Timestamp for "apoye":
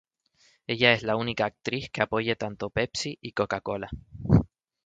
2.01-2.35